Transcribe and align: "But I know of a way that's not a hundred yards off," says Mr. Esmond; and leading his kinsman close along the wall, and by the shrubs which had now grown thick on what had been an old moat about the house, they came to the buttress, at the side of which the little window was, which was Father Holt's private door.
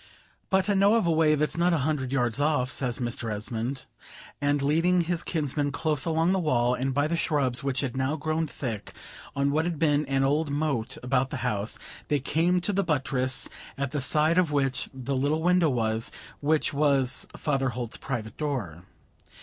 "But 0.49 0.67
I 0.67 0.73
know 0.73 0.95
of 0.95 1.05
a 1.05 1.11
way 1.11 1.35
that's 1.35 1.57
not 1.57 1.75
a 1.75 1.85
hundred 1.85 2.11
yards 2.11 2.41
off," 2.41 2.71
says 2.71 2.97
Mr. 2.97 3.31
Esmond; 3.31 3.85
and 4.41 4.59
leading 4.63 5.01
his 5.01 5.21
kinsman 5.21 5.69
close 5.71 6.05
along 6.05 6.31
the 6.31 6.39
wall, 6.39 6.73
and 6.73 6.91
by 6.91 7.05
the 7.05 7.15
shrubs 7.15 7.63
which 7.63 7.81
had 7.81 7.95
now 7.95 8.15
grown 8.15 8.47
thick 8.47 8.93
on 9.35 9.51
what 9.51 9.65
had 9.65 9.77
been 9.77 10.07
an 10.07 10.23
old 10.23 10.49
moat 10.49 10.97
about 11.03 11.29
the 11.29 11.37
house, 11.45 11.77
they 12.07 12.19
came 12.19 12.59
to 12.61 12.73
the 12.73 12.83
buttress, 12.83 13.47
at 13.77 13.91
the 13.91 14.01
side 14.01 14.39
of 14.39 14.51
which 14.51 14.89
the 14.91 15.15
little 15.15 15.43
window 15.43 15.69
was, 15.69 16.11
which 16.39 16.73
was 16.73 17.27
Father 17.37 17.69
Holt's 17.69 17.97
private 17.97 18.35
door. 18.37 18.81